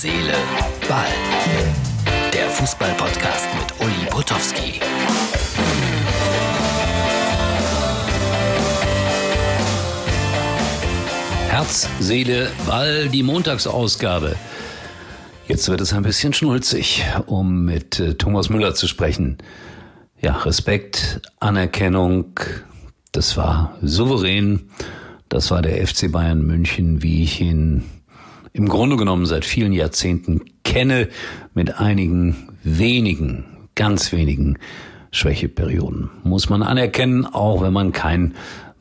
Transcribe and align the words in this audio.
Seele, 0.00 0.34
Ball. 0.88 1.08
Der 2.32 2.48
Fußball-Podcast 2.50 3.48
mit 3.58 3.84
Uli 3.84 4.06
Potowski. 4.08 4.78
Herz, 11.48 11.88
Seele, 11.98 12.48
Ball, 12.64 13.08
die 13.08 13.24
Montagsausgabe. 13.24 14.36
Jetzt 15.48 15.68
wird 15.68 15.80
es 15.80 15.92
ein 15.92 16.04
bisschen 16.04 16.32
schnulzig, 16.32 17.04
um 17.26 17.64
mit 17.64 17.98
äh, 17.98 18.14
Thomas 18.14 18.50
Müller 18.50 18.76
zu 18.76 18.86
sprechen. 18.86 19.38
Ja, 20.20 20.36
Respekt, 20.36 21.22
Anerkennung, 21.40 22.38
das 23.10 23.36
war 23.36 23.76
souverän. 23.82 24.70
Das 25.28 25.50
war 25.50 25.60
der 25.60 25.84
FC 25.84 26.12
Bayern 26.12 26.46
München, 26.46 27.02
wie 27.02 27.24
ich 27.24 27.40
ihn 27.40 27.82
im 28.52 28.68
Grunde 28.68 28.96
genommen 28.96 29.26
seit 29.26 29.44
vielen 29.44 29.72
Jahrzehnten 29.72 30.42
kenne, 30.64 31.08
mit 31.54 31.78
einigen 31.80 32.48
wenigen, 32.62 33.44
ganz 33.74 34.12
wenigen 34.12 34.58
Schwächeperioden. 35.10 36.10
Muss 36.22 36.48
man 36.48 36.62
anerkennen, 36.62 37.26
auch 37.26 37.62
wenn 37.62 37.72
man 37.72 37.92
kein 37.92 38.34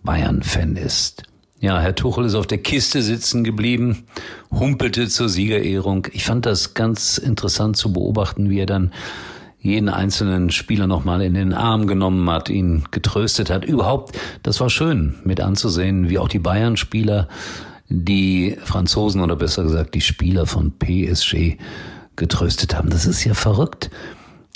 Bayern-Fan 0.03 0.75
ist. 0.75 1.23
Ja, 1.59 1.79
Herr 1.79 1.95
Tuchel 1.95 2.25
ist 2.25 2.35
auf 2.35 2.45
der 2.45 2.59
Kiste 2.59 3.01
sitzen 3.01 3.43
geblieben, 3.43 4.05
humpelte 4.51 5.07
zur 5.07 5.27
Siegerehrung. 5.27 6.07
Ich 6.11 6.23
fand 6.23 6.45
das 6.45 6.75
ganz 6.75 7.17
interessant 7.17 7.77
zu 7.77 7.91
beobachten, 7.91 8.49
wie 8.49 8.59
er 8.59 8.67
dann 8.67 8.91
jeden 9.59 9.89
einzelnen 9.89 10.51
Spieler 10.51 10.85
nochmal 10.85 11.21
in 11.23 11.33
den 11.33 11.53
Arm 11.53 11.87
genommen 11.87 12.29
hat, 12.29 12.49
ihn 12.49 12.83
getröstet 12.91 13.49
hat. 13.49 13.65
Überhaupt, 13.65 14.17
das 14.43 14.59
war 14.59 14.69
schön 14.69 15.15
mit 15.23 15.41
anzusehen, 15.41 16.09
wie 16.09 16.19
auch 16.19 16.29
die 16.29 16.39
Bayern-Spieler 16.39 17.27
die 17.89 18.57
Franzosen 18.63 19.21
oder 19.21 19.35
besser 19.35 19.63
gesagt 19.63 19.95
die 19.95 20.01
Spieler 20.01 20.45
von 20.45 20.73
PSG 20.77 21.57
getröstet 22.15 22.75
haben. 22.75 22.89
Das 22.89 23.05
ist 23.05 23.23
ja 23.23 23.33
verrückt. 23.33 23.89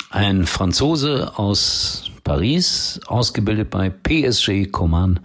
Ein 0.10 0.46
Franzose 0.46 1.38
aus 1.38 2.12
Paris, 2.24 3.00
ausgebildet 3.08 3.70
bei 3.70 3.90
PSG 3.90 4.70
Coman, 4.72 5.20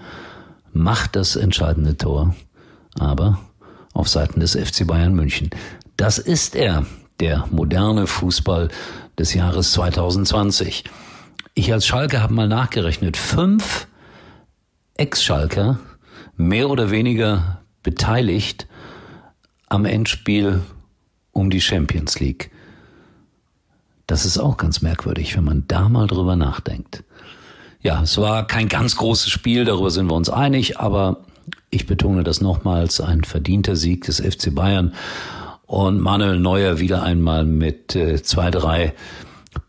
macht 0.73 1.17
das 1.17 1.35
entscheidende 1.35 1.97
Tor, 1.97 2.37
aber 2.98 3.41
auf 3.93 4.09
Seiten 4.09 4.41
des 4.41 4.55
FC 4.55 4.87
Bayern 4.87 5.15
München. 5.15 5.51
Das 5.97 6.19
ist 6.19 6.55
er, 6.55 6.87
der 7.19 7.47
moderne 7.51 8.07
Fußball 8.07 8.69
des 9.19 9.35
Jahres 9.35 9.73
2020. 9.73 10.85
Ich 11.55 11.73
als 11.73 11.87
Schalke 11.87 12.23
habe 12.23 12.35
mal 12.35 12.48
nachgerechnet, 12.48 13.17
fünf 13.17 13.89
Ex-Schalker, 14.98 15.79
mehr 16.37 16.69
oder 16.69 16.91
weniger 16.91 17.63
beteiligt 17.87 18.67
am 19.69 19.84
Endspiel 19.84 20.61
um 21.31 21.51
die 21.51 21.61
Champions 21.61 22.19
League. 22.19 22.51
Das 24.09 24.27
ist 24.27 24.39
auch 24.39 24.56
ganz 24.56 24.83
merkwürdig, 24.83 25.37
wenn 25.37 25.45
man 25.45 25.65
da 25.69 25.89
mal 25.89 26.09
drüber 26.09 26.34
nachdenkt. 26.34 27.05
Ja, 27.83 28.03
es 28.03 28.19
war 28.19 28.45
kein 28.45 28.69
ganz 28.69 28.97
großes 28.97 29.31
Spiel, 29.31 29.64
darüber 29.64 29.92
sind 29.92 30.11
wir 30.11 30.17
uns 30.17 30.29
einig, 30.29 30.81
aber 30.81 31.19
ich 31.70 31.87
betone 31.87 32.25
das 32.25 32.41
nochmals, 32.41 33.01
ein 33.01 33.23
verdienter 33.23 33.77
Sieg 33.77 34.05
des 34.07 34.19
FC 34.19 34.53
Bayern 34.53 34.92
und 35.67 36.01
Manuel 36.01 36.41
Neuer 36.41 36.81
wieder 36.81 37.05
einmal 37.05 37.45
mit 37.45 37.95
äh, 37.95 38.20
zwei, 38.20 38.51
drei 38.51 38.95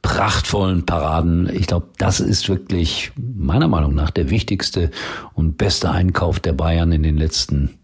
prachtvollen 0.01 0.87
Paraden. 0.87 1.53
Ich 1.53 1.67
glaube, 1.67 1.89
das 1.99 2.19
ist 2.19 2.49
wirklich 2.49 3.11
meiner 3.15 3.67
Meinung 3.67 3.93
nach 3.93 4.09
der 4.09 4.31
wichtigste 4.31 4.89
und 5.35 5.57
beste 5.57 5.91
Einkauf 5.91 6.39
der 6.39 6.53
Bayern 6.53 6.91
in 6.91 7.03
den 7.03 7.17
letzten 7.17 7.77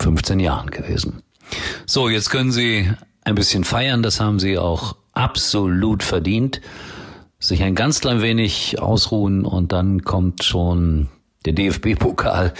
15 0.00 0.40
Jahren 0.40 0.70
gewesen. 0.70 1.22
So, 1.86 2.08
jetzt 2.08 2.30
können 2.30 2.52
Sie 2.52 2.90
ein 3.24 3.34
bisschen 3.34 3.64
feiern, 3.64 4.02
das 4.02 4.20
haben 4.20 4.38
Sie 4.38 4.58
auch 4.58 4.96
absolut 5.12 6.02
verdient. 6.02 6.60
Sich 7.38 7.62
ein 7.62 7.74
ganz 7.74 8.00
klein 8.00 8.22
wenig 8.22 8.80
ausruhen 8.80 9.44
und 9.44 9.72
dann 9.72 10.02
kommt 10.02 10.42
schon 10.44 11.08
der 11.44 11.52
DFB-Pokal. 11.52 12.54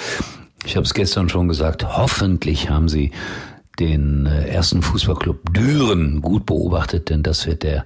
Ich 0.64 0.76
habe 0.76 0.84
es 0.84 0.94
gestern 0.94 1.28
schon 1.28 1.48
gesagt, 1.48 1.84
hoffentlich 1.84 2.70
haben 2.70 2.88
Sie 2.88 3.12
den 3.78 4.26
äh, 4.26 4.48
ersten 4.48 4.82
Fußballclub 4.82 5.52
Düren 5.52 6.22
gut 6.22 6.46
beobachtet, 6.46 7.10
denn 7.10 7.22
das 7.22 7.46
wird 7.46 7.62
der 7.62 7.84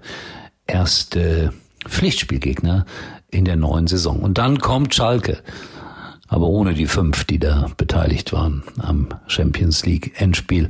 erste 0.67 1.53
Pflichtspielgegner 1.87 2.87
in 3.31 3.45
der 3.45 3.57
neuen 3.57 3.87
Saison. 3.87 4.21
Und 4.21 4.39
dann 4.39 4.59
kommt 4.59 4.95
Schalke 4.95 5.39
aber 6.31 6.47
ohne 6.47 6.75
die 6.75 6.87
fünf, 6.87 7.25
die 7.25 7.41
da 7.41 7.67
beteiligt 7.77 8.33
waren 8.33 8.63
am 8.79 9.09
Champions 9.27 9.85
League 9.85 10.13
Endspiel. 10.15 10.69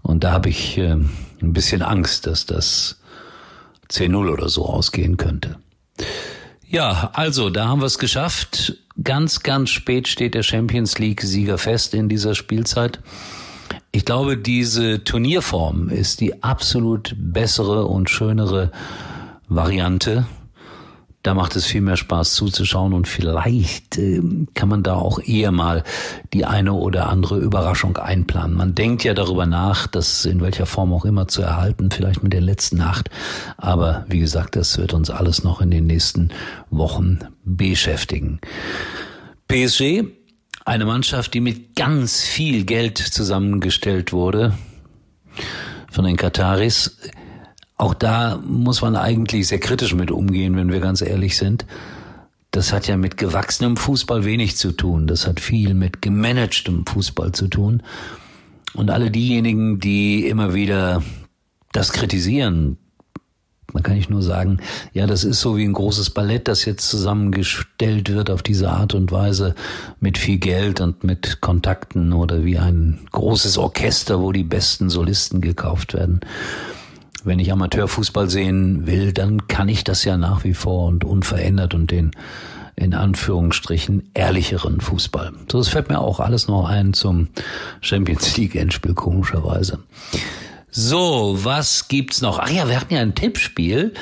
Und 0.00 0.22
da 0.22 0.30
habe 0.30 0.48
ich 0.48 0.78
äh, 0.78 0.92
ein 0.92 1.52
bisschen 1.52 1.82
Angst, 1.82 2.28
dass 2.28 2.46
das 2.46 3.00
10-0 3.90 4.32
oder 4.32 4.48
so 4.48 4.64
ausgehen 4.64 5.16
könnte. 5.16 5.56
Ja, 6.68 7.10
also 7.14 7.50
da 7.50 7.66
haben 7.66 7.80
wir 7.80 7.86
es 7.86 7.98
geschafft. 7.98 8.78
Ganz, 9.02 9.42
ganz 9.42 9.70
spät 9.70 10.06
steht 10.06 10.34
der 10.34 10.44
Champions 10.44 10.98
League-Sieger 10.98 11.58
fest 11.58 11.94
in 11.94 12.08
dieser 12.08 12.36
Spielzeit. 12.36 13.00
Ich 13.90 14.04
glaube, 14.04 14.36
diese 14.38 15.02
Turnierform 15.02 15.88
ist 15.88 16.20
die 16.20 16.44
absolut 16.44 17.14
bessere 17.18 17.86
und 17.86 18.08
schönere 18.08 18.70
Variante 19.48 20.26
da 21.22 21.34
macht 21.34 21.54
es 21.54 21.66
viel 21.66 21.80
mehr 21.80 21.96
Spaß 21.96 22.34
zuzuschauen 22.34 22.92
und 22.92 23.06
vielleicht 23.06 23.96
äh, 23.98 24.20
kann 24.54 24.68
man 24.68 24.82
da 24.82 24.94
auch 24.94 25.20
eher 25.20 25.52
mal 25.52 25.84
die 26.32 26.44
eine 26.44 26.72
oder 26.72 27.08
andere 27.08 27.38
Überraschung 27.38 27.96
einplanen. 27.96 28.56
Man 28.56 28.74
denkt 28.74 29.04
ja 29.04 29.14
darüber 29.14 29.46
nach, 29.46 29.86
das 29.86 30.24
in 30.24 30.40
welcher 30.40 30.66
Form 30.66 30.92
auch 30.92 31.04
immer 31.04 31.28
zu 31.28 31.42
erhalten, 31.42 31.90
vielleicht 31.90 32.22
mit 32.22 32.32
der 32.32 32.40
letzten 32.40 32.78
Nacht. 32.78 33.08
Aber 33.56 34.04
wie 34.08 34.18
gesagt, 34.18 34.56
das 34.56 34.78
wird 34.78 34.94
uns 34.94 35.10
alles 35.10 35.44
noch 35.44 35.60
in 35.60 35.70
den 35.70 35.86
nächsten 35.86 36.30
Wochen 36.70 37.20
beschäftigen. 37.44 38.40
PSG, 39.46 40.04
eine 40.64 40.84
Mannschaft, 40.84 41.34
die 41.34 41.40
mit 41.40 41.76
ganz 41.76 42.22
viel 42.22 42.64
Geld 42.64 42.98
zusammengestellt 42.98 44.12
wurde 44.12 44.54
von 45.90 46.04
den 46.04 46.16
Kataris 46.16 46.98
auch 47.82 47.94
da 47.94 48.40
muss 48.46 48.80
man 48.80 48.94
eigentlich 48.94 49.48
sehr 49.48 49.58
kritisch 49.58 49.92
mit 49.92 50.12
umgehen, 50.12 50.54
wenn 50.54 50.70
wir 50.70 50.78
ganz 50.78 51.02
ehrlich 51.02 51.36
sind. 51.36 51.66
Das 52.52 52.72
hat 52.72 52.86
ja 52.86 52.96
mit 52.96 53.16
gewachsenem 53.16 53.76
Fußball 53.76 54.24
wenig 54.24 54.56
zu 54.56 54.70
tun. 54.70 55.08
Das 55.08 55.26
hat 55.26 55.40
viel 55.40 55.74
mit 55.74 56.00
gemanagtem 56.00 56.86
Fußball 56.86 57.32
zu 57.32 57.48
tun. 57.48 57.82
Und 58.74 58.90
alle 58.90 59.10
diejenigen, 59.10 59.80
die 59.80 60.28
immer 60.28 60.54
wieder 60.54 61.02
das 61.72 61.92
kritisieren, 61.92 62.78
man 63.72 63.82
kann 63.82 63.96
nicht 63.96 64.10
nur 64.10 64.22
sagen, 64.22 64.58
ja, 64.92 65.08
das 65.08 65.24
ist 65.24 65.40
so 65.40 65.56
wie 65.56 65.64
ein 65.64 65.72
großes 65.72 66.10
Ballett, 66.10 66.46
das 66.46 66.64
jetzt 66.64 66.88
zusammengestellt 66.88 68.12
wird 68.12 68.30
auf 68.30 68.44
diese 68.44 68.70
Art 68.70 68.94
und 68.94 69.10
Weise 69.10 69.56
mit 69.98 70.18
viel 70.18 70.38
Geld 70.38 70.80
und 70.80 71.02
mit 71.02 71.40
Kontakten 71.40 72.12
oder 72.12 72.44
wie 72.44 72.58
ein 72.58 73.00
großes 73.10 73.58
Orchester, 73.58 74.20
wo 74.20 74.30
die 74.30 74.44
besten 74.44 74.88
Solisten 74.88 75.40
gekauft 75.40 75.94
werden 75.94 76.20
wenn 77.24 77.38
ich 77.38 77.52
Amateurfußball 77.52 78.28
sehen 78.28 78.86
will, 78.86 79.12
dann 79.12 79.46
kann 79.46 79.68
ich 79.68 79.84
das 79.84 80.04
ja 80.04 80.16
nach 80.16 80.44
wie 80.44 80.54
vor 80.54 80.86
und 80.86 81.04
unverändert 81.04 81.74
und 81.74 81.90
den 81.90 82.12
in 82.74 82.94
Anführungsstrichen 82.94 84.10
ehrlicheren 84.14 84.80
Fußball. 84.80 85.32
So, 85.50 85.58
das 85.58 85.68
fällt 85.68 85.88
mir 85.88 86.00
auch 86.00 86.20
alles 86.20 86.48
noch 86.48 86.68
ein 86.68 86.94
zum 86.94 87.28
Champions 87.80 88.36
League 88.36 88.54
Endspiel 88.54 88.94
komischerweise. 88.94 89.80
So, 90.70 91.38
was 91.42 91.88
gibt's 91.88 92.22
noch? 92.22 92.38
Ach 92.38 92.50
ja, 92.50 92.68
wir 92.68 92.80
hatten 92.80 92.94
ja 92.94 93.00
ein 93.00 93.14
Tippspiel, 93.14 93.92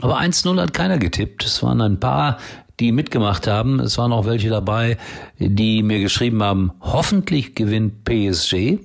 aber 0.00 0.20
1-0 0.20 0.60
hat 0.60 0.72
keiner 0.72 0.98
getippt. 0.98 1.44
Es 1.44 1.62
waren 1.62 1.80
ein 1.80 1.98
paar, 1.98 2.38
die 2.78 2.92
mitgemacht 2.92 3.48
haben. 3.48 3.80
Es 3.80 3.98
waren 3.98 4.12
auch 4.12 4.26
welche 4.26 4.48
dabei, 4.48 4.96
die 5.38 5.82
mir 5.82 5.98
geschrieben 5.98 6.42
haben, 6.42 6.70
hoffentlich 6.80 7.56
gewinnt 7.56 8.04
PSG. 8.04 8.78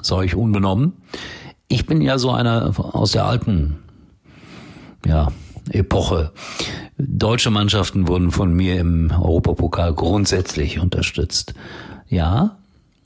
Sag 0.00 0.24
ich 0.24 0.34
unbenommen 0.34 0.94
ich 1.70 1.86
bin 1.86 2.02
ja 2.02 2.18
so 2.18 2.32
einer 2.32 2.72
aus 2.76 3.12
der 3.12 3.24
alten, 3.24 3.78
ja, 5.06 5.28
Epoche. 5.70 6.32
Deutsche 6.98 7.50
Mannschaften 7.50 8.08
wurden 8.08 8.32
von 8.32 8.52
mir 8.52 8.80
im 8.80 9.12
Europapokal 9.12 9.94
grundsätzlich 9.94 10.80
unterstützt. 10.80 11.54
Ja, 12.08 12.56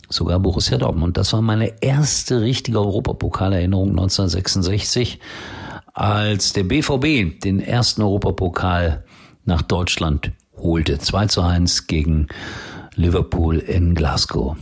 sogar 0.08 0.40
Borussia 0.40 0.78
Dortmund. 0.78 1.18
Das 1.18 1.34
war 1.34 1.42
meine 1.42 1.82
erste 1.82 2.40
richtige 2.40 2.80
Europapokalerinnerung 2.80 3.90
1966, 3.90 5.20
als 5.92 6.54
der 6.54 6.64
BVB 6.64 7.38
den 7.40 7.60
ersten 7.60 8.00
Europapokal 8.00 9.04
nach 9.44 9.60
Deutschland 9.60 10.32
holte. 10.56 10.98
2 10.98 11.26
zu 11.26 11.42
1 11.42 11.86
gegen 11.86 12.28
Liverpool 12.94 13.58
in 13.58 13.94
Glasgow 13.94 14.56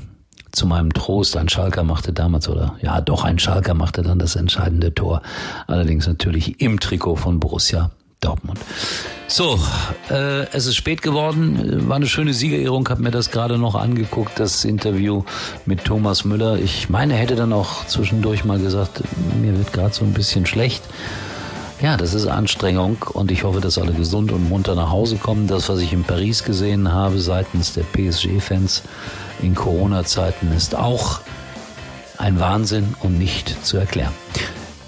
zu 0.53 0.67
meinem 0.67 0.93
Trost, 0.93 1.37
ein 1.37 1.49
Schalker 1.49 1.83
machte 1.83 2.13
damals, 2.13 2.49
oder 2.49 2.77
ja, 2.83 3.01
doch 3.01 3.25
ein 3.25 3.39
Schalker 3.39 3.75
machte 3.75 4.03
dann 4.03 4.19
das 4.19 4.37
entscheidende 4.37 4.95
Tor. 4.95 5.23
Allerdings 5.67 6.07
natürlich 6.07 6.61
im 6.61 6.79
Trikot 6.79 7.17
von 7.17 7.41
Borussia 7.41 7.91
Dortmund. 8.23 8.61
So, 9.27 9.59
äh, 10.11 10.47
es 10.53 10.67
ist 10.67 10.77
spät 10.77 11.03
geworden. 11.03 11.89
War 11.89 11.97
eine 11.97 12.07
schöne 12.07 12.33
Siegerehrung. 12.35 12.89
Hab 12.89 13.01
mir 13.01 13.11
das 13.11 13.31
gerade 13.31 13.59
noch 13.59 13.75
angeguckt, 13.75 14.39
das 14.39 14.65
Interview 14.65 15.25
mit 15.67 15.85
Thomas 15.85 16.25
Müller. 16.25 16.57
Ich 16.59 16.89
meine, 16.89 17.15
hätte 17.15 17.35
dann 17.35 17.53
auch 17.53 17.85
zwischendurch 17.87 18.45
mal 18.45 18.59
gesagt, 18.59 19.03
mir 19.41 19.59
wird 19.59 19.73
gerade 19.73 19.93
so 19.93 20.05
ein 20.05 20.13
bisschen 20.13 20.47
schlecht. 20.47 20.85
Ja, 21.83 21.97
das 21.97 22.15
ist 22.15 22.29
Anstrengung 22.29 22.99
und 23.13 23.33
ich 23.33 23.43
hoffe, 23.43 23.61
dass 23.61 23.77
alle 23.77 23.93
gesund 23.93 24.31
und 24.31 24.49
munter 24.49 24.77
nach 24.77 24.91
Hause 24.91 25.17
kommen. 25.17 25.49
Das, 25.49 25.69
was 25.69 25.81
ich 25.81 25.93
in 25.93 26.05
Paris 26.05 26.45
gesehen 26.45 26.93
habe 26.93 27.19
seitens 27.19 27.73
der 27.73 27.83
PSG-Fans 27.83 28.85
in 29.43 29.57
Corona-Zeiten, 29.57 30.53
ist 30.53 30.77
auch 30.77 31.23
ein 32.19 32.39
Wahnsinn 32.39 32.95
und 33.01 33.19
nicht 33.19 33.67
zu 33.67 33.79
erklären. 33.79 34.13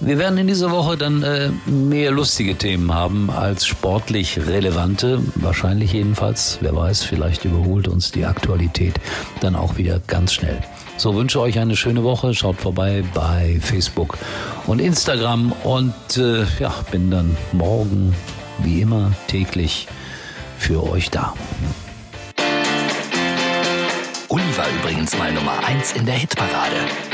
Wir 0.01 0.19
werden 0.19 0.39
in 0.39 0.47
dieser 0.47 0.71
Woche 0.71 0.97
dann 0.97 1.23
äh, 1.23 1.51
mehr 1.67 2.11
lustige 2.11 2.57
Themen 2.57 2.93
haben 2.93 3.31
als 3.31 3.67
sportlich 3.67 4.39
relevante. 4.39 5.21
Wahrscheinlich 5.37 5.93
jedenfalls. 5.93 6.59
Wer 6.61 6.77
weiß, 6.77 7.05
vielleicht 7.05 7.45
überholt 7.45 7.89
uns 7.89 8.11
die 8.13 8.27
Aktualität 8.27 8.95
dann 9.41 9.55
auch 9.57 9.77
wieder 9.77 10.01
ganz 10.07 10.33
schnell. 10.33 10.61
So 10.97 11.15
wünsche 11.15 11.41
euch 11.41 11.59
eine 11.59 11.77
schöne 11.77 12.05
Woche. 12.05 12.35
Schaut 12.35 12.57
vorbei 12.57 13.03
bei 13.15 13.59
Facebook 13.61 14.19
und 14.67 14.81
Instagram 14.81 15.53
und 15.65 15.95
äh, 16.17 16.45
ja, 16.61 16.75
bin 16.91 17.11
dann 17.11 17.37
morgen 17.53 18.15
wie 18.59 18.81
immer 18.81 19.13
täglich 19.27 19.89
für 20.59 20.83
euch 20.83 21.11
da. 21.11 21.35
Uli 24.29 24.57
war 24.57 24.67
übrigens 24.81 25.17
mal 25.17 25.33
Nummer 25.33 25.65
1 25.67 25.93
in 25.93 26.07
der 26.07 26.15
Hitparade. 26.15 27.14